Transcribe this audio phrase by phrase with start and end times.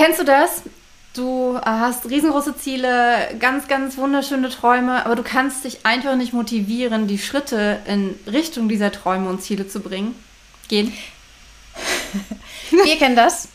[0.00, 0.62] kennst du das?
[1.12, 7.06] Du hast riesengroße Ziele, ganz, ganz wunderschöne Träume, aber du kannst dich einfach nicht motivieren,
[7.06, 10.14] die Schritte in Richtung dieser Träume und Ziele zu bringen.
[10.68, 10.92] Gehen.
[12.70, 13.48] Wir kennen das.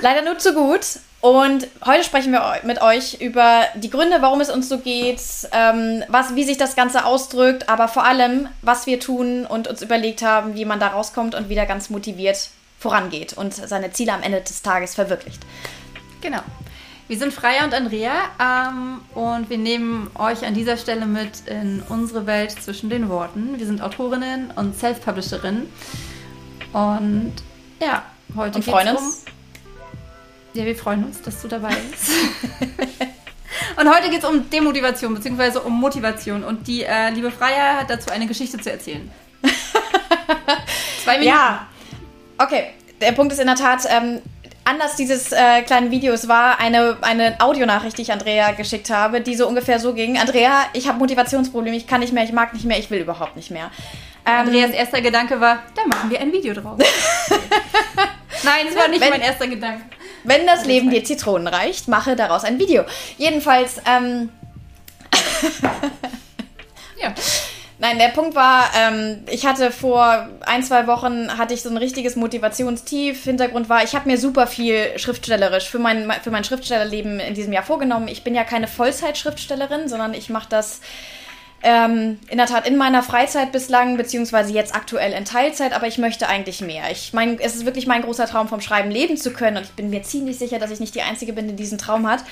[0.00, 0.80] Leider nur zu gut.
[1.22, 5.20] Und heute sprechen wir mit euch über die Gründe, warum es uns so geht,
[5.52, 9.82] ähm, was, wie sich das Ganze ausdrückt, aber vor allem, was wir tun und uns
[9.82, 12.48] überlegt haben, wie man da rauskommt und wieder ganz motiviert
[12.80, 15.42] vorangeht und seine Ziele am Ende des Tages verwirklicht.
[16.20, 16.40] Genau.
[17.08, 21.82] Wir sind Freya und Andrea ähm, und wir nehmen euch an dieser Stelle mit in
[21.88, 23.58] unsere Welt zwischen den Worten.
[23.58, 25.68] Wir sind Autorinnen und Self-Publisherinnen.
[26.72, 27.32] Und
[27.82, 28.04] ja,
[28.36, 29.24] heute und freuen uns.
[29.26, 29.32] Um,
[30.54, 32.12] ja, wir freuen uns, dass du dabei bist.
[33.76, 35.58] und heute geht es um Demotivation bzw.
[35.58, 36.44] um Motivation.
[36.44, 39.10] Und die äh, liebe Freya hat dazu eine Geschichte zu erzählen.
[41.02, 41.28] Zwei Minuten.
[41.28, 41.66] Ja.
[42.42, 42.68] Okay,
[43.02, 44.22] der Punkt ist in der Tat, ähm,
[44.64, 49.34] Anlass dieses äh, kleinen Videos war eine, eine Audionachricht, die ich Andrea geschickt habe, die
[49.34, 50.18] so ungefähr so ging.
[50.18, 53.36] Andrea, ich habe Motivationsprobleme, ich kann nicht mehr, ich mag nicht mehr, ich will überhaupt
[53.36, 53.70] nicht mehr.
[54.24, 56.78] Ähm, Andreas erster Gedanke war, da machen wir ein Video draus.
[58.42, 59.84] Nein, es war nicht wenn, mein erster Gedanke.
[60.24, 62.84] Wenn das Leben dir Zitronen reicht, mache daraus ein Video.
[63.18, 64.30] Jedenfalls, ähm,
[67.02, 67.12] ja.
[67.82, 71.78] Nein, der Punkt war, ähm, ich hatte vor ein, zwei Wochen hatte ich so ein
[71.78, 73.24] richtiges Motivationstief.
[73.24, 77.54] Hintergrund war, ich habe mir super viel schriftstellerisch für mein, für mein Schriftstellerleben in diesem
[77.54, 78.08] Jahr vorgenommen.
[78.08, 80.82] Ich bin ja keine Vollzeit-Schriftstellerin, sondern ich mache das
[81.62, 85.96] ähm, in der Tat in meiner Freizeit bislang, beziehungsweise jetzt aktuell in Teilzeit, aber ich
[85.96, 86.90] möchte eigentlich mehr.
[86.90, 89.72] Ich meine, es ist wirklich mein großer Traum, vom Schreiben leben zu können und ich
[89.72, 92.24] bin mir ziemlich sicher, dass ich nicht die Einzige bin, die diesen Traum hat.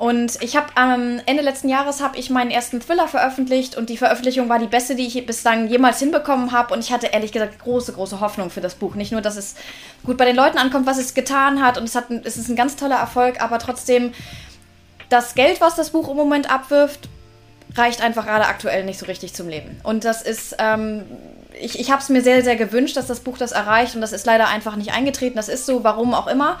[0.00, 3.98] Und ich habe am Ende letzten Jahres habe ich meinen ersten Thriller veröffentlicht und die
[3.98, 6.72] Veröffentlichung war die beste, die ich bislang jemals hinbekommen habe.
[6.72, 8.94] Und ich hatte ehrlich gesagt große, große Hoffnung für das Buch.
[8.94, 9.56] Nicht nur, dass es
[10.06, 12.56] gut bei den Leuten ankommt, was es getan hat und es, hat, es ist ein
[12.56, 14.14] ganz toller Erfolg, aber trotzdem
[15.10, 17.10] das Geld, was das Buch im Moment abwirft,
[17.76, 19.82] reicht einfach gerade aktuell nicht so richtig zum Leben.
[19.82, 21.04] Und das ist, ähm,
[21.60, 24.12] ich, ich habe es mir sehr, sehr gewünscht, dass das Buch das erreicht und das
[24.12, 25.36] ist leider einfach nicht eingetreten.
[25.36, 26.58] Das ist so, warum auch immer.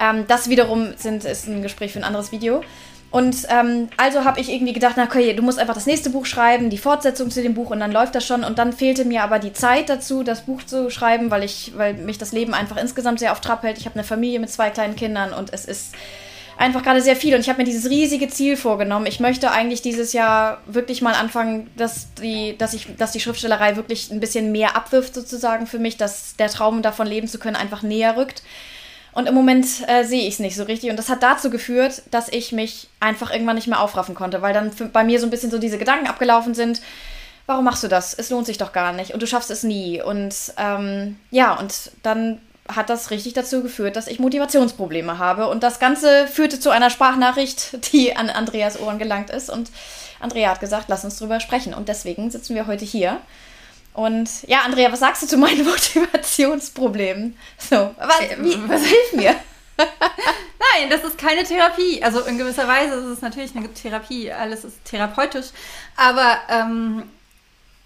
[0.00, 2.62] Ähm, das wiederum sind, ist ein Gespräch für ein anderes Video.
[3.10, 6.26] Und ähm, also habe ich irgendwie gedacht, na okay, du musst einfach das nächste Buch
[6.26, 8.44] schreiben, die Fortsetzung zu dem Buch und dann läuft das schon.
[8.44, 11.94] Und dann fehlte mir aber die Zeit dazu, das Buch zu schreiben, weil ich, weil
[11.94, 13.78] mich das Leben einfach insgesamt sehr auf Trab hält.
[13.78, 15.94] Ich habe eine Familie mit zwei kleinen Kindern und es ist
[16.56, 17.34] einfach gerade sehr viel.
[17.34, 19.06] Und ich habe mir dieses riesige Ziel vorgenommen.
[19.06, 23.74] Ich möchte eigentlich dieses Jahr wirklich mal anfangen, dass die, dass ich, dass die Schriftstellerei
[23.74, 27.56] wirklich ein bisschen mehr abwirft sozusagen für mich, dass der Traum davon leben zu können
[27.56, 28.42] einfach näher rückt.
[29.12, 30.90] Und im Moment äh, sehe ich es nicht so richtig.
[30.90, 34.54] Und das hat dazu geführt, dass ich mich einfach irgendwann nicht mehr aufraffen konnte, weil
[34.54, 36.80] dann bei mir so ein bisschen so diese Gedanken abgelaufen sind.
[37.46, 38.14] Warum machst du das?
[38.14, 40.00] Es lohnt sich doch gar nicht und du schaffst es nie.
[40.00, 45.48] Und ähm, ja, und dann hat das richtig dazu geführt, dass ich Motivationsprobleme habe.
[45.48, 49.50] Und das Ganze führte zu einer Sprachnachricht, die an Andreas Ohren gelangt ist.
[49.50, 49.70] Und
[50.20, 51.74] Andrea hat gesagt, lass uns drüber sprechen.
[51.74, 53.20] Und deswegen sitzen wir heute hier
[53.92, 57.36] und ja, Andrea, was sagst du zu meinen Motivationsproblemen?
[57.58, 59.34] So, was, äh, wie, was hilft mir?
[59.78, 62.02] Nein, das ist keine Therapie.
[62.02, 64.30] Also in gewisser Weise ist es natürlich eine Therapie.
[64.30, 65.46] Alles ist therapeutisch.
[65.96, 67.04] Aber ähm,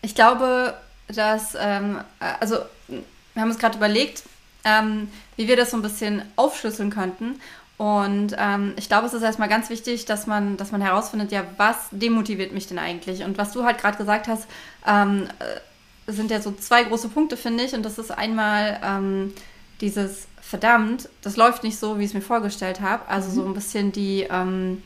[0.03, 0.75] ich glaube,
[1.09, 2.01] dass, ähm,
[2.41, 4.23] also wir haben uns gerade überlegt,
[4.65, 7.41] ähm, wie wir das so ein bisschen aufschlüsseln könnten.
[7.77, 11.45] Und ähm, ich glaube, es ist erstmal ganz wichtig, dass man, dass man herausfindet, ja,
[11.57, 13.25] was demotiviert mich denn eigentlich?
[13.25, 14.47] Und was du halt gerade gesagt hast,
[14.87, 15.61] ähm, äh,
[16.07, 17.75] sind ja so zwei große Punkte, finde ich.
[17.75, 19.33] Und das ist einmal ähm,
[19.81, 23.09] dieses verdammt, das läuft nicht so, wie ich es mir vorgestellt habe.
[23.09, 23.35] Also mhm.
[23.35, 24.83] so ein bisschen die, ähm,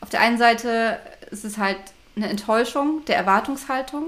[0.00, 0.98] auf der einen Seite
[1.30, 1.78] ist es halt
[2.16, 4.04] eine Enttäuschung der Erwartungshaltung.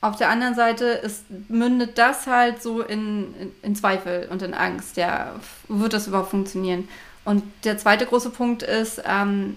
[0.00, 4.54] Auf der anderen Seite ist, mündet das halt so in, in, in Zweifel und in
[4.54, 4.96] Angst.
[4.96, 5.34] Ja,
[5.68, 6.88] wird das überhaupt funktionieren?
[7.24, 9.56] Und der zweite große Punkt ist, ähm,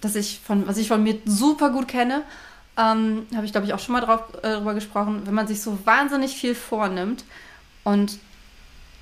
[0.00, 2.22] dass ich von, was ich von mir super gut kenne
[2.78, 5.60] ähm, habe ich glaube ich auch schon mal drauf, äh, drüber gesprochen, wenn man sich
[5.60, 7.24] so wahnsinnig viel vornimmt
[7.84, 8.18] und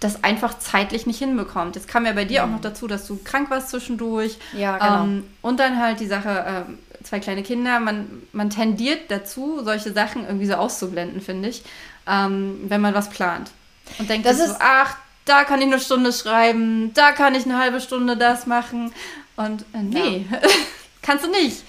[0.01, 1.75] das einfach zeitlich nicht hinbekommt.
[1.75, 2.49] Jetzt kam ja bei dir mhm.
[2.49, 4.39] auch noch dazu, dass du krank warst zwischendurch.
[4.53, 5.05] Ja, genau.
[5.05, 9.93] Ähm, und dann halt die Sache, äh, zwei kleine Kinder, man, man tendiert dazu, solche
[9.93, 11.63] Sachen irgendwie so auszublenden, finde ich,
[12.07, 13.51] ähm, wenn man was plant.
[13.99, 17.45] Und denkt das ist so, ach, da kann ich eine Stunde schreiben, da kann ich
[17.45, 18.93] eine halbe Stunde das machen.
[19.37, 20.39] Und äh, nee, ja.
[21.03, 21.63] kannst du nicht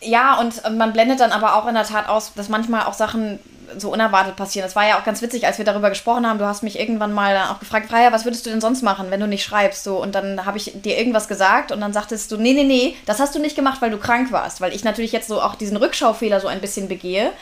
[0.00, 3.38] ja, und man blendet dann aber auch in der Tat aus, dass manchmal auch Sachen
[3.76, 4.66] so unerwartet passieren.
[4.66, 6.38] Das war ja auch ganz witzig, als wir darüber gesprochen haben.
[6.38, 9.20] Du hast mich irgendwann mal auch gefragt, Freya, was würdest du denn sonst machen, wenn
[9.20, 9.84] du nicht schreibst?
[9.84, 12.96] So, und dann habe ich dir irgendwas gesagt und dann sagtest du, nee, nee, nee,
[13.06, 14.60] das hast du nicht gemacht, weil du krank warst.
[14.60, 17.32] Weil ich natürlich jetzt so auch diesen Rückschaufehler so ein bisschen begehe.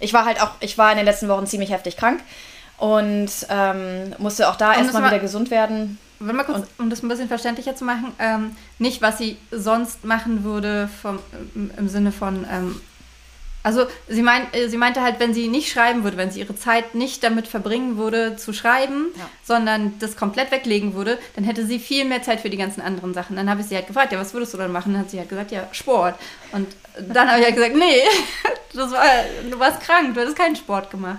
[0.00, 2.20] Ich war halt auch, ich war in den letzten Wochen ziemlich heftig krank
[2.78, 5.98] und ähm, musste auch da erstmal wieder gesund werden.
[6.18, 10.44] Mal kurz, um das ein bisschen verständlicher zu machen, ähm, nicht, was sie sonst machen
[10.44, 11.18] würde vom,
[11.54, 12.80] im, Sinne von, ähm,
[13.62, 16.56] also sie, mein, äh, sie meinte halt, wenn sie nicht schreiben würde, wenn sie ihre
[16.56, 19.28] Zeit nicht damit verbringen würde zu schreiben, ja.
[19.42, 23.12] sondern das komplett weglegen würde, dann hätte sie viel mehr Zeit für die ganzen anderen
[23.12, 23.36] Sachen.
[23.36, 24.92] Dann habe ich sie halt gefragt, ja, was würdest du dann machen?
[24.92, 26.14] Dann hat sie halt gesagt, ja, Sport.
[26.52, 26.68] Und
[27.08, 28.02] dann habe ich halt gesagt, nee,
[28.72, 29.04] das war,
[29.50, 31.18] du warst krank, du hättest keinen Sport gemacht.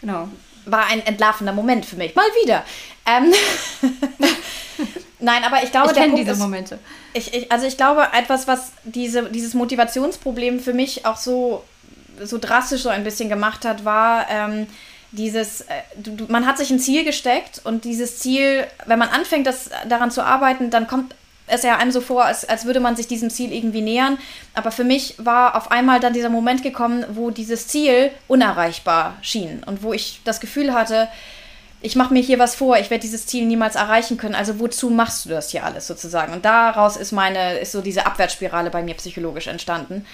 [0.00, 0.28] Genau
[0.66, 2.14] war ein entlarvender Moment für mich.
[2.14, 2.64] Mal wieder.
[3.06, 3.32] Ähm
[5.20, 6.78] Nein, aber ich glaube, ich kenne diese ist, Momente.
[7.12, 11.62] Ich, ich, also ich glaube, etwas, was diese, dieses Motivationsproblem für mich auch so,
[12.22, 14.66] so drastisch so ein bisschen gemacht hat, war ähm,
[15.12, 19.46] dieses, äh, du, man hat sich ein Ziel gesteckt und dieses Ziel, wenn man anfängt,
[19.46, 21.14] das, daran zu arbeiten, dann kommt
[21.50, 24.18] es ja einem so vor, als, als würde man sich diesem Ziel irgendwie nähern.
[24.54, 29.62] Aber für mich war auf einmal dann dieser Moment gekommen, wo dieses Ziel unerreichbar schien
[29.64, 31.08] und wo ich das Gefühl hatte,
[31.82, 34.34] ich mache mir hier was vor, ich werde dieses Ziel niemals erreichen können.
[34.34, 36.32] Also wozu machst du das hier alles sozusagen?
[36.32, 40.04] Und daraus ist meine, ist so diese Abwärtsspirale bei mir psychologisch entstanden,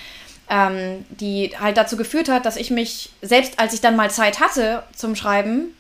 [0.48, 4.38] ähm, die halt dazu geführt hat, dass ich mich, selbst als ich dann mal Zeit
[4.38, 5.74] hatte zum Schreiben,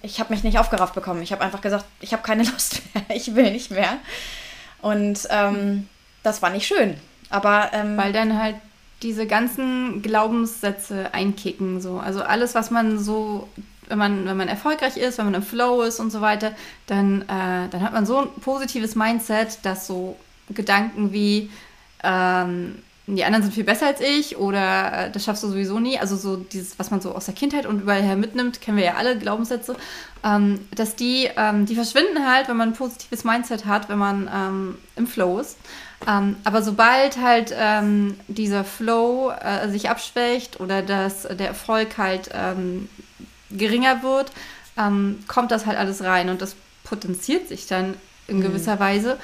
[0.00, 1.22] ich habe mich nicht aufgerafft bekommen.
[1.22, 3.98] Ich habe einfach gesagt, ich habe keine Lust mehr, ich will nicht mehr.
[4.84, 5.88] Und ähm,
[6.22, 6.96] das war nicht schön.
[7.30, 8.56] Aber ähm, weil dann halt
[9.02, 11.80] diese ganzen Glaubenssätze einkicken.
[11.80, 11.98] So.
[11.98, 13.48] Also alles, was man so,
[13.88, 16.52] wenn man, wenn man erfolgreich ist, wenn man im Flow ist und so weiter,
[16.86, 20.16] dann, äh, dann hat man so ein positives Mindset, dass so
[20.50, 21.50] Gedanken wie
[22.02, 25.98] ähm, die anderen sind viel besser als ich oder äh, das schaffst du sowieso nie.
[25.98, 28.84] Also so dieses, was man so aus der Kindheit und überall her mitnimmt, kennen wir
[28.84, 29.76] ja alle Glaubenssätze,
[30.24, 34.30] ähm, dass die, ähm, die verschwinden halt, wenn man ein positives Mindset hat, wenn man
[34.34, 35.58] ähm, im Flow ist.
[36.08, 42.30] Ähm, aber sobald halt ähm, dieser Flow äh, sich abschwächt oder dass der Erfolg halt
[42.32, 42.88] ähm,
[43.50, 44.32] geringer wird,
[45.28, 47.94] kommt das halt alles rein und das potenziert sich dann
[48.26, 48.42] in mhm.
[48.42, 48.80] gewisser mhm.
[48.80, 49.18] Weise.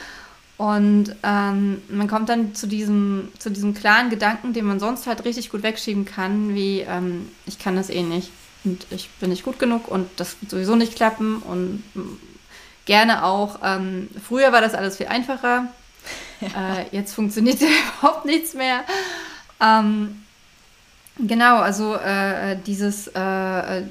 [0.61, 5.25] Und ähm, man kommt dann zu diesem, zu diesem klaren Gedanken, den man sonst halt
[5.25, 8.31] richtig gut wegschieben kann, wie ähm, ich kann das eh nicht
[8.65, 12.19] und ich bin nicht gut genug und das wird sowieso nicht klappen und mm,
[12.85, 15.69] gerne auch, ähm, früher war das alles viel einfacher,
[16.43, 16.81] ja.
[16.81, 17.63] äh, jetzt funktioniert
[17.99, 18.85] überhaupt nichts mehr.
[19.63, 20.23] Ähm,
[21.17, 23.83] genau, also äh, dieses äh,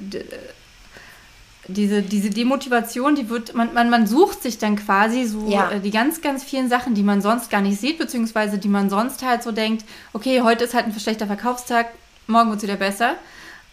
[1.70, 5.72] diese, diese Demotivation, die wird, man, man, man sucht sich dann quasi so ja.
[5.72, 8.90] äh, die ganz, ganz vielen Sachen, die man sonst gar nicht sieht, beziehungsweise die man
[8.90, 11.88] sonst halt so denkt, okay, heute ist halt ein schlechter Verkaufstag,
[12.28, 13.16] morgen wird es wieder besser.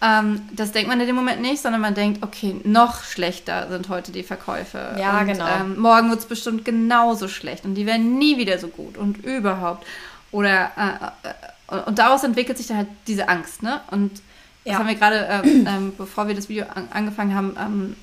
[0.03, 3.89] Ähm, das denkt man in dem Moment nicht, sondern man denkt, okay, noch schlechter sind
[3.89, 4.95] heute die Verkäufe.
[4.99, 5.47] Ja, und, genau.
[5.47, 9.25] Ähm, morgen wird es bestimmt genauso schlecht und die werden nie wieder so gut und
[9.25, 9.87] überhaupt.
[10.33, 13.81] Oder äh, äh, und daraus entwickelt sich dann halt diese Angst, ne?
[13.91, 14.23] Und
[14.67, 14.79] das ja.
[14.81, 17.97] haben wir gerade, ähm, ähm, bevor wir das Video an, angefangen haben, ähm,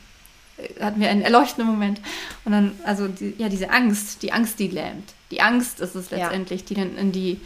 [0.80, 2.00] hatten wir einen erleuchtenden Moment.
[2.46, 5.14] Und dann, also die, ja, diese Angst, die Angst, die lähmt.
[5.30, 6.68] Die Angst ist es letztendlich, ja.
[6.68, 7.42] die dann in die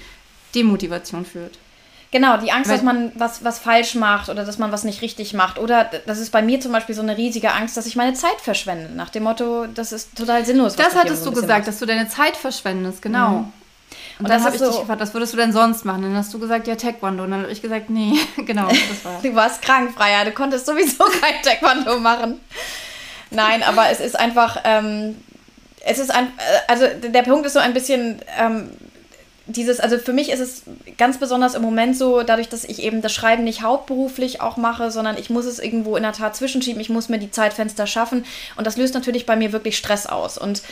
[0.53, 1.57] Demotivation führt.
[2.11, 5.01] Genau, die Angst, Weil, dass man was, was falsch macht oder dass man was nicht
[5.01, 5.57] richtig macht.
[5.57, 8.39] Oder das ist bei mir zum Beispiel so eine riesige Angst, dass ich meine Zeit
[8.39, 8.93] verschwende.
[8.93, 10.75] Nach dem Motto, das ist total sinnlos.
[10.75, 11.67] Das hattest du gesagt, machst.
[11.67, 13.29] dass du deine Zeit verschwendest, genau.
[13.29, 13.53] Mhm.
[14.19, 16.01] Und, und dann habe ich dich gefragt, was würdest du denn sonst machen?
[16.01, 17.23] Dann hast du gesagt, ja, Taekwondo.
[17.23, 18.13] Und dann habe ich gesagt, nee,
[18.45, 19.21] genau, das war.
[19.21, 20.25] du warst krank, Freier.
[20.25, 22.39] Du konntest sowieso kein Taekwondo machen.
[23.29, 25.17] Nein, aber es ist einfach, ähm,
[25.85, 28.71] es ist ein, äh, also der Punkt ist so ein bisschen, ähm,
[29.47, 30.63] dieses, also für mich ist es
[30.97, 34.91] ganz besonders im Moment so, dadurch, dass ich eben das Schreiben nicht hauptberuflich auch mache,
[34.91, 38.25] sondern ich muss es irgendwo in der Tat zwischenschieben, ich muss mir die Zeitfenster schaffen
[38.57, 40.37] und das löst natürlich bei mir wirklich Stress aus.
[40.37, 40.63] Und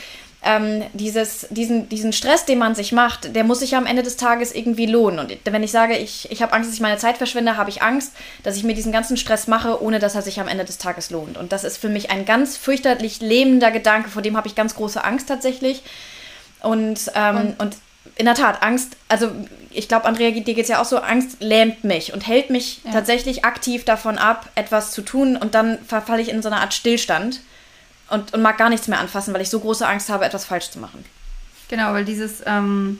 [0.45, 4.15] ähm, dieses, diesen, diesen Stress, den man sich macht, der muss sich am Ende des
[4.15, 5.19] Tages irgendwie lohnen.
[5.19, 7.81] Und wenn ich sage, ich, ich habe Angst, dass ich meine Zeit verschwinde, habe ich
[7.81, 10.77] Angst, dass ich mir diesen ganzen Stress mache, ohne dass er sich am Ende des
[10.77, 11.37] Tages lohnt.
[11.37, 14.75] Und das ist für mich ein ganz fürchterlich lähmender Gedanke, vor dem habe ich ganz
[14.75, 15.81] große Angst tatsächlich.
[16.61, 17.75] Und, ähm, und, und
[18.15, 19.31] in der Tat, Angst, also
[19.71, 22.81] ich glaube, Andrea, dir geht es ja auch so, Angst lähmt mich und hält mich
[22.83, 22.91] ja.
[22.91, 26.73] tatsächlich aktiv davon ab, etwas zu tun und dann verfalle ich in so eine Art
[26.73, 27.41] Stillstand
[28.09, 30.69] und, und mag gar nichts mehr anfassen, weil ich so große Angst habe, etwas falsch
[30.69, 31.03] zu machen.
[31.67, 32.99] Genau, weil dieses, ähm,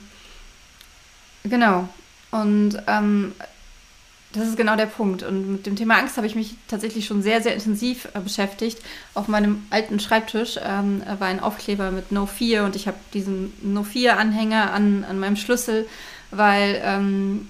[1.44, 1.88] genau.
[2.30, 3.32] Und ähm,
[4.32, 5.22] das ist genau der Punkt.
[5.22, 8.78] Und mit dem Thema Angst habe ich mich tatsächlich schon sehr, sehr intensiv äh, beschäftigt.
[9.14, 13.52] Auf meinem alten Schreibtisch ähm, war ein Aufkleber mit No 4 und ich habe diesen
[13.62, 15.88] No 4 Anhänger an, an meinem Schlüssel,
[16.30, 17.48] weil, ähm,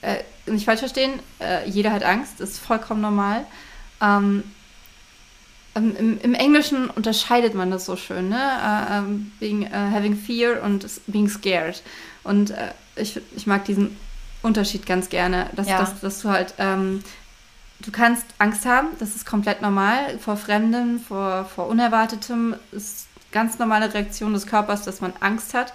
[0.00, 3.44] äh, nicht falsch verstehen, äh, jeder hat Angst, ist vollkommen normal.
[4.00, 4.44] Ähm,
[5.74, 8.38] ähm, im, im, Englischen unterscheidet man das so schön, ne?
[8.38, 11.82] Uh, being, uh, having fear und being scared.
[12.24, 12.54] Und uh,
[12.96, 13.96] ich, ich mag diesen
[14.42, 15.78] Unterschied ganz gerne, dass, ja.
[15.78, 17.02] dass, dass du halt, ähm,
[17.80, 23.58] du kannst Angst haben, das ist komplett normal, vor Fremdem, vor, vor Unerwartetem ist ganz
[23.58, 25.72] normale Reaktion des Körpers, dass man Angst hat.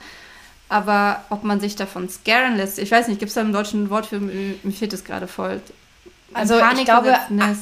[0.69, 3.89] Aber ob man sich davon scaren lässt, ich weiß nicht, gibt es da im deutschen
[3.89, 5.61] Wort für, mir fehlt es gerade voll.
[6.33, 7.15] Also ich glaube,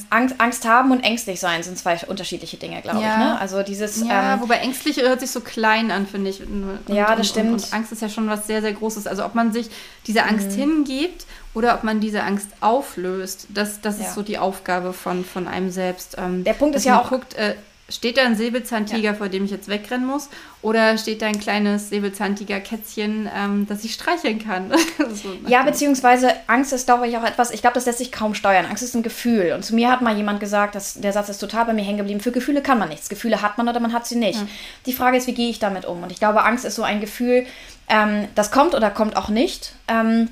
[0.10, 3.12] Angst, Angst haben und ängstlich sein sind zwei unterschiedliche Dinge, glaube ja.
[3.12, 3.17] ich.
[3.17, 3.39] Ne?
[3.39, 4.03] Also dieses.
[4.03, 6.41] Ja, ähm, wobei ängstlich hört sich so klein an, finde ich.
[6.41, 7.51] Und, ja, das und, stimmt.
[7.51, 9.07] Und, Angst ist ja schon was sehr, sehr Großes.
[9.07, 9.69] Also ob man sich
[10.07, 10.62] diese Angst mhm.
[10.86, 14.05] hingibt oder ob man diese Angst auflöst, das, das ja.
[14.05, 16.15] ist so die Aufgabe von, von einem selbst.
[16.17, 17.10] Ähm, Der Punkt ist ja auch.
[17.10, 17.55] Guckt, äh,
[17.87, 19.13] Steht da ein Säbelzahntiger, ja.
[19.13, 20.29] vor dem ich jetzt wegrennen muss?
[20.63, 24.71] Oder steht da ein kleines Säbelzahntiger-Kätzchen, ähm, das ich streicheln kann?
[25.13, 28.33] so, ja, beziehungsweise Angst ist, glaube ich, auch etwas, ich glaube, das lässt sich kaum
[28.33, 28.65] steuern.
[28.65, 29.53] Angst ist ein Gefühl.
[29.53, 31.99] Und zu mir hat mal jemand gesagt, dass, der Satz ist total bei mir hängen
[31.99, 33.07] geblieben, für Gefühle kann man nichts.
[33.07, 34.39] Gefühle hat man oder man hat sie nicht.
[34.39, 34.47] Ja.
[34.87, 36.01] Die Frage ist, wie gehe ich damit um?
[36.01, 37.45] Und ich glaube, Angst ist so ein Gefühl,
[37.87, 39.73] ähm, das kommt oder kommt auch nicht.
[39.87, 40.29] Ähm,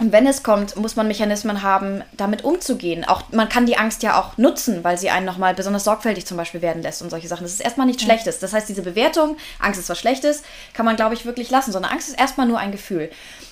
[0.00, 3.04] und wenn es kommt, muss man Mechanismen haben, damit umzugehen.
[3.04, 6.38] Auch man kann die Angst ja auch nutzen, weil sie einen nochmal besonders sorgfältig zum
[6.38, 7.42] Beispiel werden lässt und solche Sachen.
[7.42, 8.06] Das ist erstmal nichts ja.
[8.06, 8.38] Schlechtes.
[8.38, 10.42] Das heißt, diese Bewertung, Angst ist was Schlechtes,
[10.72, 11.70] kann man, glaube ich, wirklich lassen.
[11.70, 13.10] Sondern Angst ist erstmal nur ein Gefühl.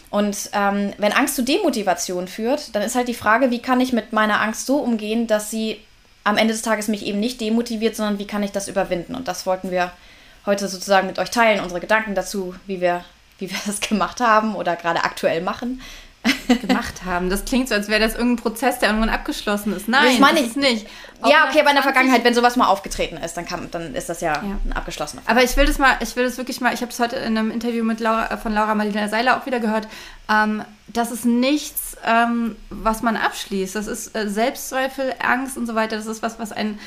[0.09, 3.92] Und ähm, wenn Angst zu Demotivation führt, dann ist halt die Frage, wie kann ich
[3.92, 5.78] mit meiner Angst so umgehen, dass sie
[6.25, 9.14] am Ende des Tages mich eben nicht demotiviert, sondern wie kann ich das überwinden?
[9.14, 9.92] Und das wollten wir
[10.47, 13.04] heute sozusagen mit euch teilen, unsere Gedanken dazu, wie wir,
[13.38, 15.83] wie wir das gemacht haben oder gerade aktuell machen
[16.66, 17.30] gemacht haben.
[17.30, 19.88] Das klingt so, als wäre das irgendein Prozess, der irgendwann abgeschlossen ist.
[19.88, 20.87] Nein, das meine ich nicht.
[21.20, 23.94] Auch ja, okay, aber in der Vergangenheit, wenn sowas mal aufgetreten ist, dann, kann, dann
[23.94, 24.58] ist das ja, ja.
[24.64, 27.00] ein abgeschlossener Aber ich will das mal, ich will das wirklich mal, ich habe es
[27.00, 29.88] heute in einem Interview mit Laura, von Laura Marlina Seiler auch wieder gehört,
[30.30, 33.75] ähm, das ist nichts, ähm, was man abschließt.
[33.75, 35.96] Das ist äh, Selbstzweifel, Angst und so weiter.
[35.96, 36.78] Das ist was, was ein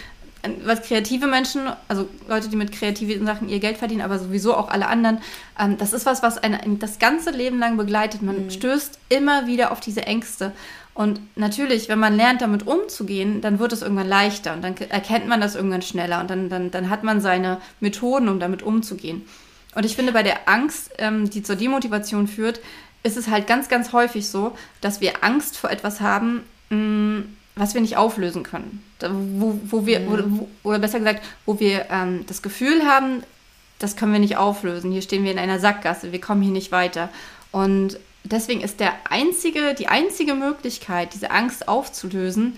[0.64, 4.70] was kreative Menschen, also Leute, die mit kreativen Sachen ihr Geld verdienen, aber sowieso auch
[4.70, 5.20] alle anderen,
[5.60, 8.22] ähm, das ist was, was einen das ganze Leben lang begleitet.
[8.22, 8.50] Man mhm.
[8.50, 10.52] stößt immer wieder auf diese Ängste.
[10.94, 15.28] Und natürlich, wenn man lernt, damit umzugehen, dann wird es irgendwann leichter und dann erkennt
[15.28, 19.26] man das irgendwann schneller und dann, dann, dann hat man seine Methoden, um damit umzugehen.
[19.74, 22.60] Und ich finde, bei der Angst, ähm, die zur Demotivation führt,
[23.04, 27.38] ist es halt ganz, ganz häufig so, dass wir Angst vor etwas haben, mh, mm,
[27.56, 28.84] was wir nicht auflösen können.
[29.00, 30.40] Wo, wo wir, mhm.
[30.40, 33.24] wo, oder besser gesagt, wo wir ähm, das Gefühl haben,
[33.80, 34.92] das können wir nicht auflösen.
[34.92, 37.10] Hier stehen wir in einer Sackgasse, wir kommen hier nicht weiter.
[37.52, 42.58] Und deswegen ist der einzige, die einzige Möglichkeit, diese Angst aufzulösen,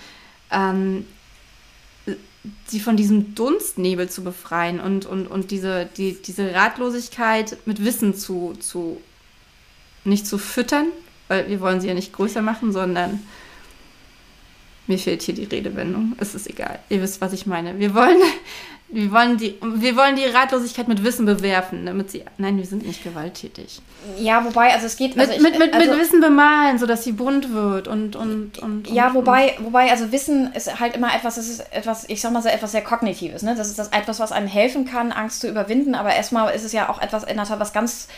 [0.52, 1.06] ähm,
[2.68, 8.16] sie von diesem Dunstnebel zu befreien und, und, und diese, die, diese Ratlosigkeit mit Wissen
[8.16, 9.02] zu, zu
[10.04, 10.88] nicht zu füttern,
[11.30, 13.26] weil wir wollen sie ja nicht größer machen, sondern
[14.88, 16.14] mir fehlt hier die Redewendung.
[16.20, 16.80] Es ist egal.
[16.90, 17.80] Ihr wisst, was ich meine.
[17.80, 18.18] Wir wollen,
[18.90, 22.24] wir wollen, die, wir wollen die Ratlosigkeit mit Wissen bewerfen, damit sie.
[22.38, 23.82] Nein, wir sind nicht gewalttätig.
[24.20, 25.18] Ja, wobei, also es geht.
[25.18, 28.18] Also mit, ich, mit, mit, also, mit Wissen bemalen, sodass sie bunt wird und.
[28.18, 32.10] und, und, ja, und, wobei, wobei, also Wissen ist halt immer etwas, das ist etwas,
[32.10, 33.42] ich sag mal so etwas sehr Kognitives.
[33.42, 33.56] Ne?
[33.56, 36.74] Das ist das etwas, was einem helfen kann, Angst zu überwinden, aber erstmal ist es
[36.74, 38.10] ja auch etwas in der Tat, was ganz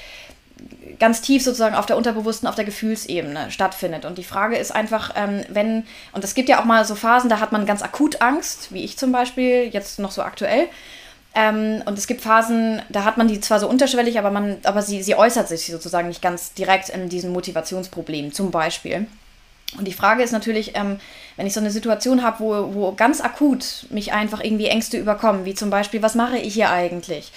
[0.99, 4.05] ganz tief sozusagen auf der unterbewussten, auf der Gefühlsebene stattfindet.
[4.05, 7.29] Und die Frage ist einfach, ähm, wenn, und es gibt ja auch mal so Phasen,
[7.29, 10.67] da hat man ganz akut Angst, wie ich zum Beispiel, jetzt noch so aktuell.
[11.33, 14.81] Ähm, und es gibt Phasen, da hat man die zwar so unterschwellig, aber, man, aber
[14.81, 19.07] sie, sie äußert sich sozusagen nicht ganz direkt in diesen Motivationsproblemen, zum Beispiel.
[19.77, 20.99] Und die Frage ist natürlich, ähm,
[21.35, 25.43] wenn ich so eine Situation habe, wo, wo ganz akut mich einfach irgendwie Ängste überkommen,
[25.43, 27.31] wie zum Beispiel, was mache ich hier eigentlich?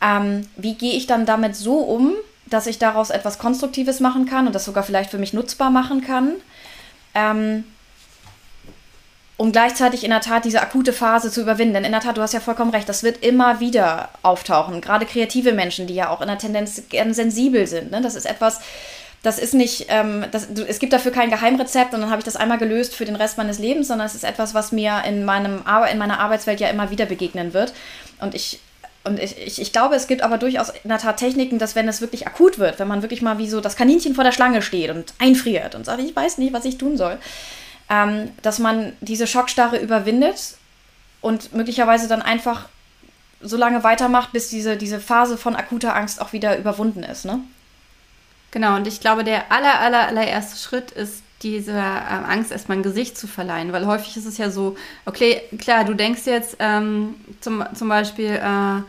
[0.00, 2.14] Ähm, wie gehe ich dann damit so um,
[2.50, 6.02] dass ich daraus etwas Konstruktives machen kann und das sogar vielleicht für mich nutzbar machen
[6.02, 6.34] kann.
[7.14, 7.64] Ähm,
[9.40, 11.72] um gleichzeitig in der Tat diese akute Phase zu überwinden.
[11.72, 14.82] Denn in der Tat, du hast ja vollkommen recht, das wird immer wieder auftauchen.
[14.82, 17.90] Gerade kreative Menschen, die ja auch in der Tendenz gern sensibel sind.
[17.90, 18.02] Ne?
[18.02, 18.60] Das ist etwas,
[19.22, 22.36] das ist nicht, ähm, das, es gibt dafür kein Geheimrezept und dann habe ich das
[22.36, 25.64] einmal gelöst für den Rest meines Lebens, sondern es ist etwas, was mir in, meinem,
[25.90, 27.72] in meiner Arbeitswelt ja immer wieder begegnen wird.
[28.20, 28.60] Und ich
[29.02, 31.88] und ich, ich, ich, glaube, es gibt aber durchaus in der Tat Techniken, dass wenn
[31.88, 34.60] es wirklich akut wird, wenn man wirklich mal wie so das Kaninchen vor der Schlange
[34.60, 37.18] steht und einfriert und sagt, ich weiß nicht, was ich tun soll,
[37.88, 40.56] ähm, dass man diese Schockstarre überwindet
[41.22, 42.68] und möglicherweise dann einfach
[43.40, 47.24] so lange weitermacht, bis diese, diese Phase von akuter Angst auch wieder überwunden ist.
[47.24, 47.40] Ne?
[48.50, 52.82] Genau, und ich glaube, der aller, aller, allererste Schritt ist, dieser äh, Angst erstmal ein
[52.82, 57.14] Gesicht zu verleihen, weil häufig ist es ja so, okay, klar, du denkst jetzt ähm,
[57.40, 58.82] zum, zum Beispiel, äh,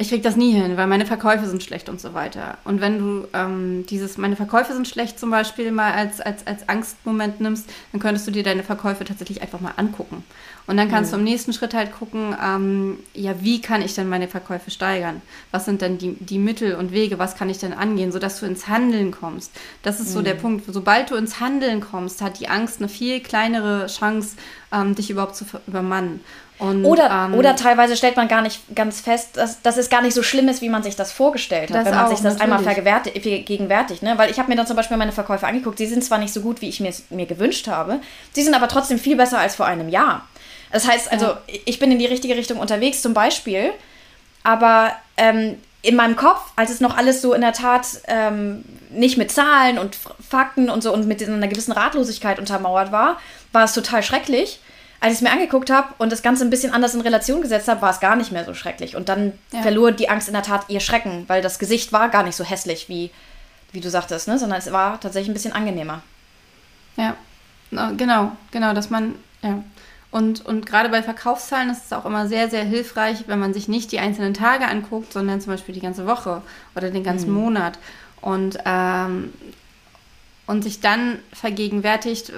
[0.00, 2.58] ich krieg das nie hin, weil meine Verkäufe sind schlecht und so weiter.
[2.62, 6.68] Und wenn du ähm, dieses, meine Verkäufe sind schlecht zum Beispiel mal als, als, als
[6.68, 10.22] Angstmoment nimmst, dann könntest du dir deine Verkäufe tatsächlich einfach mal angucken.
[10.68, 11.16] Und dann kannst mhm.
[11.16, 15.20] du im nächsten Schritt halt gucken, ähm, ja, wie kann ich denn meine Verkäufe steigern?
[15.50, 17.18] Was sind denn die, die Mittel und Wege?
[17.18, 19.50] Was kann ich denn angehen, sodass du ins Handeln kommst?
[19.82, 20.12] Das ist mhm.
[20.12, 20.40] so der mhm.
[20.40, 20.64] Punkt.
[20.68, 24.36] Sobald du ins Handeln kommst, hat die Angst eine viel kleinere Chance,
[24.70, 26.20] ähm, dich überhaupt zu übermannen.
[26.58, 30.02] Und, oder, ähm, oder teilweise stellt man gar nicht ganz fest, dass, dass es gar
[30.02, 32.40] nicht so schlimm ist, wie man sich das vorgestellt hat, wenn man auch, sich das
[32.40, 34.02] einmal vergegenwärtigt.
[34.02, 34.14] Ne?
[34.16, 36.40] Weil ich habe mir dann zum Beispiel meine Verkäufe angeguckt, sie sind zwar nicht so
[36.40, 38.00] gut, wie ich mir, mir gewünscht habe,
[38.32, 40.26] sie sind aber trotzdem viel besser als vor einem Jahr.
[40.72, 41.38] Das heißt also, ja.
[41.64, 43.70] ich bin in die richtige Richtung unterwegs zum Beispiel,
[44.42, 49.16] aber ähm, in meinem Kopf, als es noch alles so in der Tat ähm, nicht
[49.16, 49.96] mit Zahlen und
[50.28, 53.20] Fakten und so und mit einer gewissen Ratlosigkeit untermauert war,
[53.52, 54.60] war es total schrecklich
[55.00, 57.68] als ich es mir angeguckt habe und das Ganze ein bisschen anders in Relation gesetzt
[57.68, 58.96] habe, war es gar nicht mehr so schrecklich.
[58.96, 59.62] Und dann ja.
[59.62, 62.44] verlor die Angst in der Tat ihr Schrecken, weil das Gesicht war gar nicht so
[62.44, 63.10] hässlich, wie,
[63.72, 64.38] wie du sagtest, ne?
[64.38, 66.02] sondern es war tatsächlich ein bisschen angenehmer.
[66.96, 67.16] Ja,
[67.70, 69.62] genau, genau, dass man, ja.
[70.10, 73.68] Und, und gerade bei Verkaufszahlen ist es auch immer sehr, sehr hilfreich, wenn man sich
[73.68, 76.42] nicht die einzelnen Tage anguckt, sondern zum Beispiel die ganze Woche
[76.74, 77.36] oder den ganzen mhm.
[77.36, 77.78] Monat.
[78.22, 79.34] Und, ähm,
[80.46, 82.32] und sich dann vergegenwärtigt,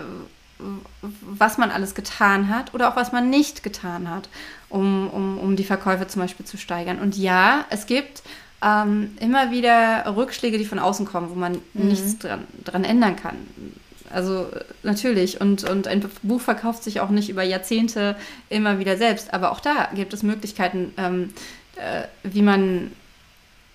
[1.23, 4.29] was man alles getan hat oder auch was man nicht getan hat,
[4.69, 6.99] um, um, um die Verkäufe zum Beispiel zu steigern.
[6.99, 8.23] Und ja, es gibt
[8.63, 11.89] ähm, immer wieder Rückschläge, die von außen kommen, wo man mhm.
[11.89, 13.37] nichts dran, dran ändern kann.
[14.13, 14.49] Also
[14.83, 15.41] natürlich.
[15.41, 18.17] Und, und ein Buch verkauft sich auch nicht über Jahrzehnte
[18.49, 19.33] immer wieder selbst.
[19.33, 21.33] Aber auch da gibt es Möglichkeiten, ähm,
[21.77, 22.91] äh, wie, man,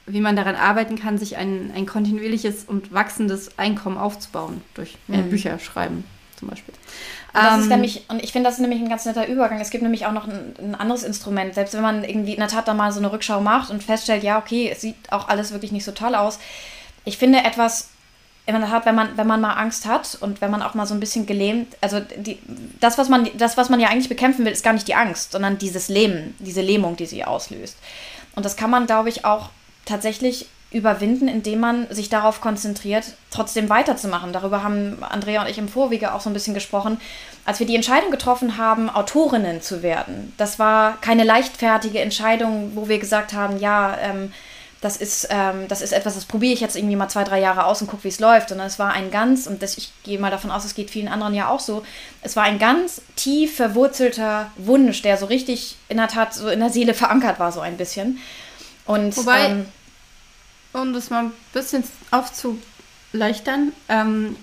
[0.05, 5.29] wie man daran arbeiten kann, sich ein, ein kontinuierliches und wachsendes Einkommen aufzubauen durch mhm.
[5.29, 6.03] Bücher schreiben
[6.45, 6.73] zum Beispiel.
[7.33, 9.59] Das ähm, ist nämlich, und ich finde, das ist nämlich ein ganz netter Übergang.
[9.59, 11.55] Es gibt nämlich auch noch ein, ein, anderes Instrument.
[11.55, 14.23] Selbst wenn man irgendwie in der Tat da mal so eine Rückschau macht und feststellt,
[14.23, 16.39] ja, okay, es sieht auch alles wirklich nicht so toll aus.
[17.03, 17.89] Ich finde etwas,
[18.45, 20.85] in der Tat, wenn man, wenn man mal Angst hat und wenn man auch mal
[20.85, 22.37] so ein bisschen gelähmt, also die,
[22.79, 25.31] das, was man, das, was man ja eigentlich bekämpfen will, ist gar nicht die Angst,
[25.31, 27.77] sondern dieses Lähmen, diese Lähmung, die sie auslöst.
[28.35, 29.49] Und das kann man, glaube ich, auch
[29.85, 34.33] tatsächlich überwinden, indem man sich darauf konzentriert, trotzdem weiterzumachen.
[34.33, 36.99] Darüber haben Andrea und ich im Vorwege auch so ein bisschen gesprochen.
[37.45, 42.89] Als wir die Entscheidung getroffen haben, Autorinnen zu werden, das war keine leichtfertige Entscheidung, wo
[42.89, 44.33] wir gesagt haben, ja, ähm,
[44.81, 47.65] das ist, ähm, das ist etwas, das probiere ich jetzt irgendwie mal zwei, drei Jahre
[47.65, 48.49] aus und gucke, wie es läuft.
[48.49, 51.07] Sondern es war ein ganz, und das, ich gehe mal davon aus, es geht vielen
[51.07, 51.83] anderen ja auch so,
[52.21, 56.59] es war ein ganz tief verwurzelter Wunsch, der so richtig in der Tat so in
[56.59, 58.19] der Seele verankert war, so ein bisschen.
[58.85, 59.65] Und, Wobei, ähm,
[60.81, 64.35] um das mal ein bisschen aufzuleichtern, ähm,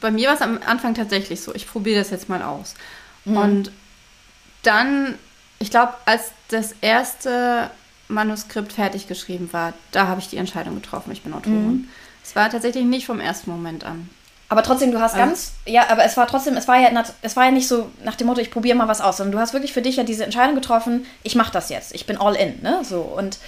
[0.00, 2.74] bei mir war es am Anfang tatsächlich so, ich probiere das jetzt mal aus.
[3.24, 3.36] Mhm.
[3.36, 3.72] Und
[4.62, 5.14] dann,
[5.58, 7.70] ich glaube, als das erste
[8.08, 11.66] Manuskript fertig geschrieben war, da habe ich die Entscheidung getroffen, ich bin Autorin.
[11.66, 11.88] Mhm.
[12.24, 14.08] Es war tatsächlich nicht vom ersten Moment an.
[14.48, 17.36] Aber trotzdem, du hast also, ganz, ja, aber es war trotzdem, es war ja, es
[17.36, 19.52] war ja nicht so nach dem Motto, ich probiere mal was aus, sondern du hast
[19.52, 22.62] wirklich für dich ja diese Entscheidung getroffen, ich mache das jetzt, ich bin all in,
[22.62, 23.38] ne, so und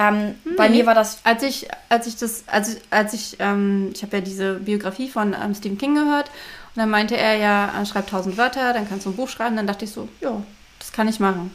[0.00, 0.52] ähm, nee.
[0.56, 1.18] Bei mir war das.
[1.24, 5.34] Als ich, als ich das, als, als ich, ähm, ich habe ja diese Biografie von
[5.34, 9.10] ähm, Stephen King gehört und dann meinte er ja, schreib tausend Wörter, dann kannst du
[9.10, 9.56] ein Buch schreiben.
[9.56, 10.42] Dann dachte ich so, ja,
[10.78, 11.54] das kann ich machen.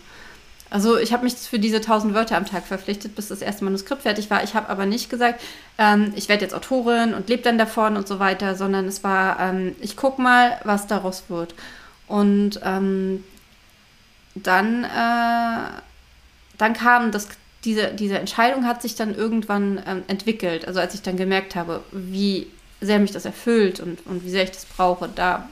[0.69, 4.03] Also ich habe mich für diese tausend Wörter am Tag verpflichtet, bis das erste Manuskript
[4.03, 4.43] fertig war.
[4.43, 5.41] Ich habe aber nicht gesagt,
[5.77, 9.39] ähm, ich werde jetzt Autorin und lebe dann davon und so weiter, sondern es war,
[9.39, 11.55] ähm, ich gucke mal, was daraus wird.
[12.07, 13.23] Und ähm,
[14.35, 15.69] dann, äh,
[16.57, 17.29] dann kam das
[17.65, 20.67] diese, diese Entscheidung hat sich dann irgendwann ähm, entwickelt.
[20.67, 22.47] Also als ich dann gemerkt habe, wie
[22.79, 25.49] sehr mich das erfüllt und, und wie sehr ich das brauche, da,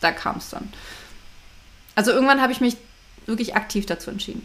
[0.00, 0.72] da kam es dann.
[1.94, 2.76] Also irgendwann habe ich mich
[3.26, 4.44] wirklich aktiv dazu entschieden.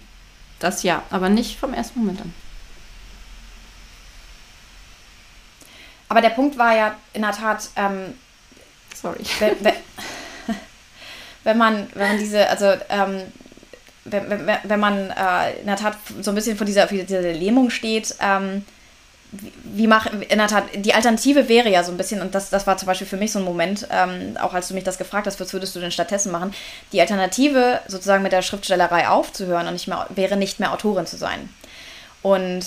[0.60, 2.34] Das ja, aber nicht vom ersten Moment an.
[6.10, 8.14] Aber der Punkt war ja in der Tat, ähm,
[8.96, 9.24] sorry.
[9.40, 9.56] Wenn,
[11.44, 13.24] wenn, man, wenn man diese, also ähm,
[14.10, 17.70] wenn, wenn, wenn man äh, in der Tat so ein bisschen vor dieser, dieser Lähmung
[17.70, 18.64] steht, ähm,
[19.32, 22.50] wie, wie machen, in der Tat, die Alternative wäre ja so ein bisschen, und das,
[22.50, 24.98] das war zum Beispiel für mich so ein Moment, ähm, auch als du mich das
[24.98, 26.54] gefragt hast, was würdest du denn stattdessen machen?
[26.94, 31.18] Die Alternative sozusagen mit der Schriftstellerei aufzuhören und nicht mehr, wäre nicht mehr Autorin zu
[31.18, 31.50] sein.
[32.22, 32.66] Und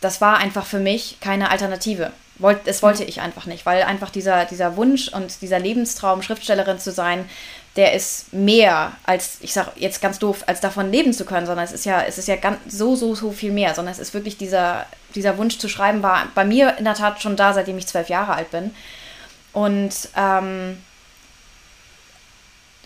[0.00, 2.12] das war einfach für mich keine Alternative.
[2.38, 6.78] Wollt, das wollte ich einfach nicht, weil einfach dieser, dieser Wunsch und dieser Lebenstraum, Schriftstellerin
[6.78, 7.28] zu sein,
[7.76, 11.64] der ist mehr als, ich sag jetzt ganz doof, als davon leben zu können, sondern
[11.64, 14.14] es ist ja, es ist ja ganz so, so, so viel mehr, sondern es ist
[14.14, 17.78] wirklich dieser, dieser Wunsch zu schreiben, war bei mir in der Tat schon da, seitdem
[17.78, 18.74] ich zwölf Jahre alt bin.
[19.52, 20.78] Und, ähm,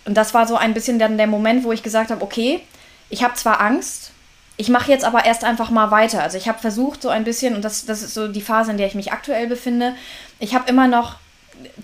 [0.05, 2.61] und das war so ein bisschen dann der Moment, wo ich gesagt habe, okay,
[3.09, 4.13] ich habe zwar Angst,
[4.61, 6.23] ich mache jetzt aber erst einfach mal weiter.
[6.23, 8.77] Also ich habe versucht, so ein bisschen, und das, das ist so die Phase, in
[8.77, 9.95] der ich mich aktuell befinde,
[10.39, 11.15] ich habe immer noch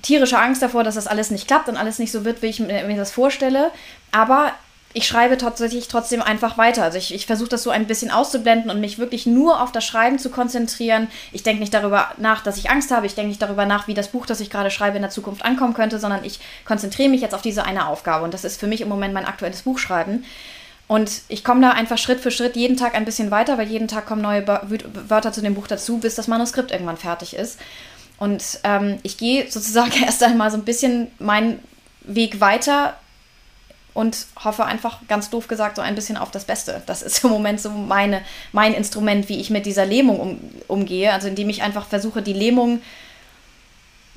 [0.02, 2.60] tierische Angst davor, dass das alles nicht klappt und alles nicht so wird, wie ich
[2.60, 3.70] mir das vorstelle.
[4.12, 4.52] Aber
[4.92, 6.82] ich schreibe tatsächlich trotzdem einfach weiter.
[6.82, 9.86] Also ich, ich versuche das so ein bisschen auszublenden und mich wirklich nur auf das
[9.86, 11.08] Schreiben zu konzentrieren.
[11.32, 13.06] Ich denke nicht darüber nach, dass ich Angst habe.
[13.06, 15.46] Ich denke nicht darüber nach, wie das Buch, das ich gerade schreibe, in der Zukunft
[15.46, 18.24] ankommen könnte, sondern ich konzentriere mich jetzt auf diese eine Aufgabe.
[18.24, 20.24] Und das ist für mich im Moment mein aktuelles Buchschreiben.
[20.88, 23.88] Und ich komme da einfach Schritt für Schritt jeden Tag ein bisschen weiter, weil jeden
[23.88, 27.58] Tag kommen neue Wörter zu dem Buch dazu, bis das Manuskript irgendwann fertig ist.
[28.18, 31.60] Und ähm, ich gehe sozusagen erst einmal so ein bisschen meinen
[32.02, 32.94] Weg weiter
[33.94, 36.82] und hoffe einfach, ganz doof gesagt, so ein bisschen auf das Beste.
[36.86, 38.22] Das ist im Moment so meine,
[38.52, 41.12] mein Instrument, wie ich mit dieser Lähmung um, umgehe.
[41.12, 42.82] Also indem ich einfach versuche, die Lähmung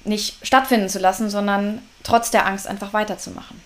[0.03, 3.59] nicht stattfinden zu lassen, sondern trotz der Angst einfach weiterzumachen.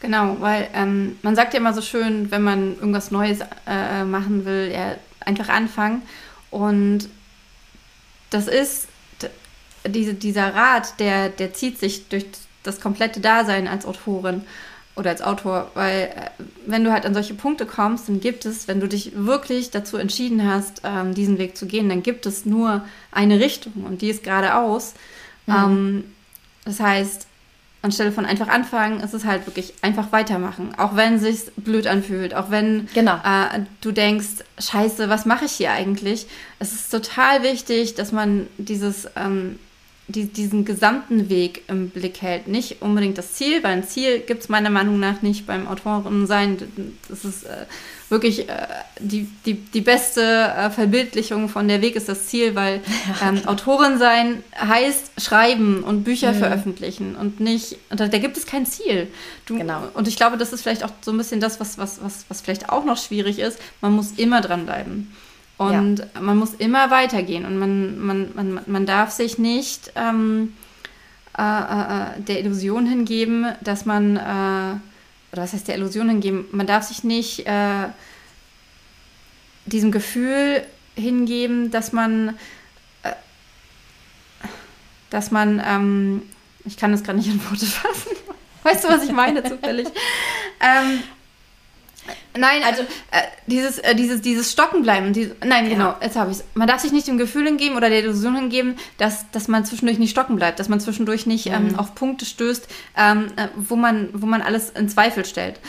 [0.00, 4.46] Genau, weil ähm, man sagt ja immer so schön, wenn man irgendwas Neues äh, machen
[4.46, 6.02] will, ja, einfach anfangen.
[6.50, 7.08] Und
[8.30, 8.88] das ist
[9.86, 12.26] diese, dieser Rat, der, der zieht sich durch
[12.62, 14.42] das komplette Dasein als Autorin
[14.96, 18.68] oder als Autor, weil äh, wenn du halt an solche Punkte kommst, dann gibt es,
[18.68, 22.44] wenn du dich wirklich dazu entschieden hast, ähm, diesen Weg zu gehen, dann gibt es
[22.44, 24.94] nur eine Richtung und die ist geradeaus.
[25.46, 25.54] Mhm.
[25.54, 26.04] Ähm,
[26.64, 27.26] das heißt,
[27.82, 30.74] anstelle von einfach anfangen, ist es halt wirklich einfach weitermachen.
[30.76, 33.16] Auch wenn es sich blöd anfühlt, auch wenn genau.
[33.16, 36.26] äh, du denkst, scheiße, was mache ich hier eigentlich?
[36.58, 39.58] Es ist total wichtig, dass man dieses, ähm,
[40.08, 42.48] die, diesen gesamten Weg im Blick hält.
[42.48, 46.58] Nicht unbedingt das Ziel, weil ein Ziel gibt es meiner Meinung nach nicht beim Autorensein.
[47.08, 47.64] Das ist äh,
[48.10, 48.66] wirklich äh,
[48.98, 52.80] die, die, die beste äh, Verbildlichung von der Weg ist das Ziel, weil
[53.22, 56.38] ähm, Autorin sein heißt schreiben und Bücher mhm.
[56.38, 59.08] veröffentlichen und nicht, und da, da, gibt es kein Ziel.
[59.46, 59.84] Du, genau.
[59.94, 62.40] Und ich glaube, das ist vielleicht auch so ein bisschen das, was, was, was, was
[62.40, 63.58] vielleicht auch noch schwierig ist.
[63.80, 65.10] Man muss immer dranbleiben.
[65.56, 66.20] Und ja.
[66.20, 70.54] man muss immer weitergehen und man, man, man, man darf sich nicht ähm,
[71.38, 74.80] äh, äh, äh der Illusion hingeben, dass man äh,
[75.32, 77.88] oder was heißt der Illusion hingeben, man darf sich nicht äh,
[79.66, 80.64] diesem Gefühl
[80.96, 82.36] hingeben, dass man,
[83.02, 83.12] äh,
[85.10, 86.22] dass man, ähm,
[86.64, 88.10] ich kann das gerade nicht in Worte fassen.
[88.62, 89.88] Weißt du, was ich meine, zufällig?
[90.60, 91.02] ähm,
[92.36, 95.12] Nein, also äh, dieses, äh, dieses, dieses Stockenbleiben.
[95.12, 95.70] Dieses, nein, ja.
[95.70, 96.44] genau, jetzt habe ich es.
[96.54, 99.98] Man darf sich nicht dem Gefühl hingeben oder der Illusion hingeben, dass, dass man zwischendurch
[99.98, 101.68] nicht stocken bleibt, dass man zwischendurch nicht ähm, mhm.
[101.70, 105.60] ähm, auf Punkte stößt, ähm, äh, wo, man, wo man alles in Zweifel stellt.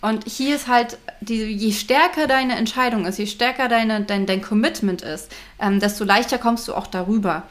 [0.00, 4.42] Und hier ist halt, die, je stärker deine Entscheidung ist, je stärker deine, dein, dein
[4.42, 7.44] Commitment ist, ähm, desto leichter kommst du auch darüber.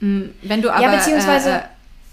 [0.00, 0.82] Hm, wenn du aber.
[0.82, 1.62] Ja, beziehungsweise, äh, äh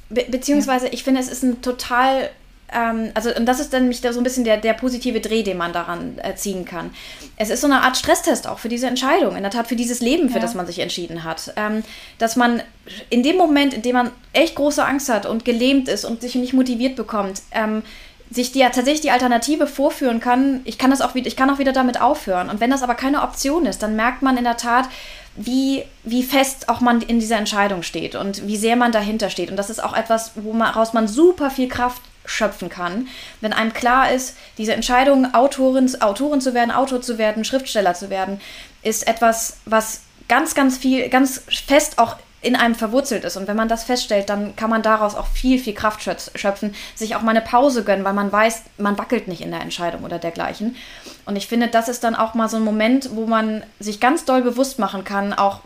[0.10, 0.94] be beziehungsweise ja.
[0.94, 2.30] ich finde, es ist ein total
[2.74, 5.44] ähm, also und das ist dann mich da so ein bisschen der, der positive Dreh,
[5.44, 6.92] den man daran äh, ziehen kann.
[7.38, 10.02] Es ist so eine Art Stresstest auch für diese Entscheidung, in der Tat für dieses
[10.02, 10.42] Leben, für ja.
[10.42, 11.54] das man sich entschieden hat.
[11.56, 11.84] Ähm,
[12.18, 12.62] dass man
[13.10, 16.36] in dem Moment, in dem man echt große Angst hat und gelähmt ist und sich
[16.36, 17.84] nicht motiviert bekommt, ähm,
[18.30, 21.60] sich die, tatsächlich die Alternative vorführen kann, ich kann das auch wieder, ich kann auch
[21.60, 22.50] wieder damit aufhören.
[22.50, 24.90] Und wenn das aber keine Option ist, dann merkt man in der Tat,
[25.38, 29.52] wie, wie fest auch man in dieser Entscheidung steht und wie sehr man dahinter steht.
[29.52, 33.08] Und das ist auch etwas, woraus man super viel Kraft schöpfen kann,
[33.42, 38.10] wenn einem klar ist, diese Entscheidung, Autorin, Autorin zu werden, Autor zu werden, Schriftsteller zu
[38.10, 38.40] werden,
[38.84, 43.36] ist etwas, was ganz, ganz viel, ganz fest auch in einem verwurzelt ist.
[43.36, 47.16] Und wenn man das feststellt, dann kann man daraus auch viel, viel Kraft schöpfen, sich
[47.16, 50.20] auch mal eine Pause gönnen, weil man weiß, man wackelt nicht in der Entscheidung oder
[50.20, 50.76] dergleichen.
[51.26, 54.24] Und ich finde, das ist dann auch mal so ein Moment, wo man sich ganz
[54.26, 55.62] doll bewusst machen kann, auch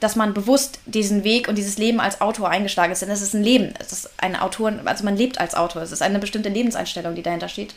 [0.00, 3.02] dass man bewusst diesen Weg und dieses Leben als Autor eingeschlagen ist.
[3.02, 3.74] Denn es ist ein Leben.
[3.78, 5.82] Es ist ein Autor, also man lebt als Autor.
[5.82, 7.74] Es ist eine bestimmte Lebenseinstellung, die dahinter steht.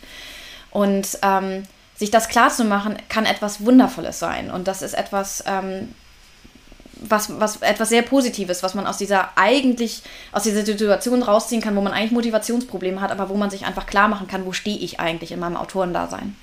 [0.70, 1.64] Und ähm,
[1.96, 4.52] sich das klar zu machen, kann etwas Wundervolles sein.
[4.52, 5.94] Und das ist etwas, ähm,
[7.02, 11.76] was, was etwas sehr Positives, was man aus dieser eigentlich, aus dieser Situation rausziehen kann,
[11.76, 14.78] wo man eigentlich Motivationsprobleme hat, aber wo man sich einfach klar machen kann, wo stehe
[14.78, 16.36] ich eigentlich in meinem Autorendasein.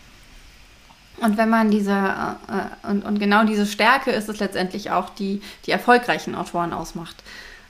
[1.21, 5.41] Und wenn man diese, äh, und, und genau diese Stärke ist es letztendlich auch, die
[5.67, 7.17] die erfolgreichen Autoren ausmacht.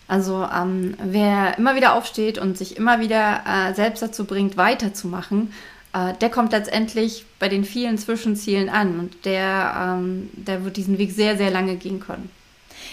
[0.07, 5.53] Also ähm, wer immer wieder aufsteht und sich immer wieder äh, selbst dazu bringt, weiterzumachen,
[5.93, 10.99] äh, der kommt letztendlich bei den vielen Zwischenzielen an und der, ähm, der wird diesen
[10.99, 12.31] Weg sehr, sehr lange gehen können.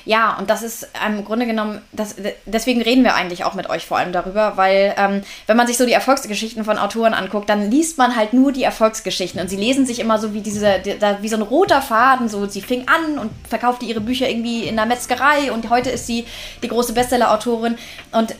[0.04, 3.86] Ja, und das ist im Grunde genommen, das, deswegen reden wir eigentlich auch mit euch
[3.86, 7.72] vor allem darüber, weil ähm, wenn man sich so die Erfolgsgeschichten von Autoren anguckt, dann
[7.72, 10.96] liest man halt nur die Erfolgsgeschichten und sie lesen sich immer so wie diese, die,
[11.22, 14.76] wie so ein roter Faden, so sie fing an und verkaufte ihre Bücher irgendwie in
[14.76, 16.26] der Metzgerei und heute ist sie
[16.62, 17.78] die große Bestseller-Autorin
[18.12, 18.36] und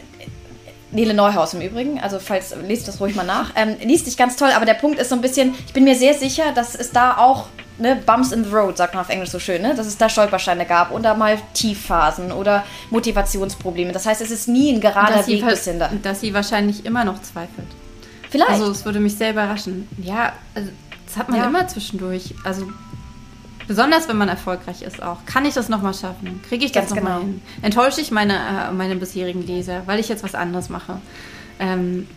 [0.92, 3.52] Nele Neuhaus im Übrigen, also falls, lest das ruhig mal nach.
[3.56, 5.96] Ähm, liest dich ganz toll, aber der Punkt ist so ein bisschen, ich bin mir
[5.96, 9.30] sehr sicher, dass es da auch ne, Bumps in the Road, sagt man auf Englisch
[9.30, 9.76] so schön, ne?
[9.76, 13.92] dass es da Stolpersteine gab und da mal Tiefphasen oder Motivationsprobleme.
[13.92, 15.90] Das heißt, es ist nie ein gerader Weg bis hin da.
[16.04, 17.68] Dass sie wahrscheinlich immer noch zweifelt.
[18.30, 18.52] Vielleicht.
[18.52, 19.88] Also es würde mich sehr überraschen.
[20.02, 20.70] Ja, also,
[21.06, 21.48] das hat man ja.
[21.48, 22.34] immer zwischendurch.
[22.44, 22.68] Also
[23.68, 25.26] besonders wenn man erfolgreich ist auch.
[25.26, 26.42] Kann ich das nochmal schaffen?
[26.48, 27.26] Kriege ich das nochmal genau.
[27.26, 27.42] hin?
[27.62, 31.00] Enttäusche ich meine, äh, meine bisherigen Leser, weil ich jetzt was anderes mache?
[31.60, 32.08] Ähm,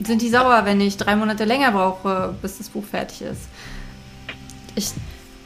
[0.00, 3.42] sind die sauer, wenn ich drei Monate länger brauche, bis das Buch fertig ist.
[4.74, 4.92] Ich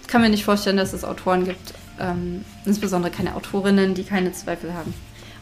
[0.06, 4.74] kann mir nicht vorstellen, dass es Autoren gibt, ähm, insbesondere keine Autorinnen, die keine Zweifel
[4.74, 4.94] haben.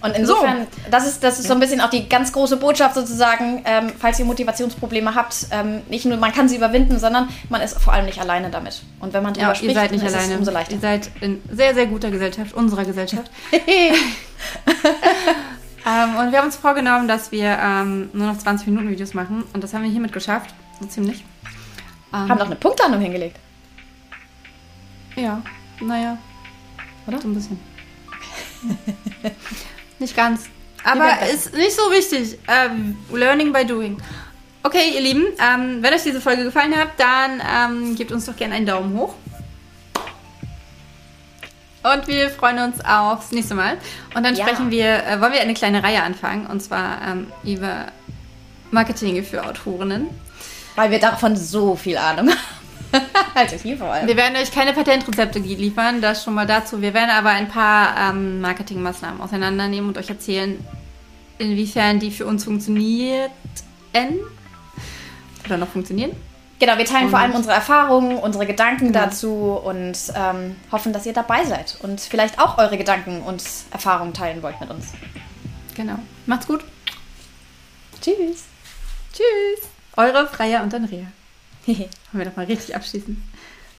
[0.03, 0.91] Und insofern, so.
[0.91, 4.19] das ist, das ist so ein bisschen auch die ganz große Botschaft sozusagen, ähm, falls
[4.19, 8.07] ihr Motivationsprobleme habt, ähm, nicht nur man kann sie überwinden, sondern man ist vor allem
[8.07, 8.83] nicht alleine damit.
[9.01, 10.35] Und wenn man drüber ja, spricht, ihr seid nicht alleine.
[10.35, 10.75] es umso leichter.
[10.75, 13.31] Ihr seid in sehr, sehr guter Gesellschaft, unserer Gesellschaft.
[13.51, 13.95] ähm,
[16.19, 19.45] und wir haben uns vorgenommen, dass wir ähm, nur noch 20 Minuten Videos machen.
[19.55, 20.55] Und das haben wir hiermit geschafft.
[20.79, 21.25] So ziemlich.
[22.13, 23.39] Haben doch eine Punktlandung hingelegt.
[25.17, 25.43] Ja,
[25.81, 26.19] naja.
[27.07, 27.21] Oder?
[27.21, 27.59] So ein bisschen.
[29.99, 30.45] Nicht ganz.
[30.85, 32.39] Aber ist nicht so wichtig.
[32.47, 34.01] Ähm, learning by doing.
[34.63, 38.37] Okay, ihr Lieben, ähm, wenn euch diese Folge gefallen hat, dann ähm, gebt uns doch
[38.37, 39.15] gerne einen Daumen hoch.
[41.83, 43.79] Und wir freuen uns aufs nächste Mal.
[44.15, 44.45] Und dann Ja.
[44.47, 46.47] sprechen wir, äh, wollen wir eine kleine Reihe anfangen.
[46.47, 47.87] Und zwar ähm, über
[48.71, 50.09] Marketing für Autorinnen.
[50.75, 52.39] Weil wir davon so viel Ahnung haben.
[53.35, 54.07] also hier vor allem.
[54.07, 56.81] Wir werden euch keine Patentrezepte liefern, das schon mal dazu.
[56.83, 60.59] Wir werden aber ein paar ähm, Marketingmaßnahmen auseinandernehmen und euch erzählen,
[61.39, 63.31] inwiefern die für uns funktionierten
[65.45, 66.13] oder noch funktionieren.
[66.59, 69.01] Genau, wir teilen Und- vor allem unsere Erfahrungen, unsere Gedanken Genau.
[69.05, 74.15] dazu und ähm, hoffen, dass ihr dabei seid und vielleicht auch eure Gedanken und Erfahrungen
[74.15, 74.87] teilen wollt mit uns.
[75.75, 75.99] Genau.
[76.25, 76.65] Macht's gut.
[78.01, 78.45] Tschüss.
[79.13, 79.69] Tschüss.
[79.97, 81.07] Eure Freier und Andrea.
[81.77, 83.21] Wollen wir doch mal richtig abschließen.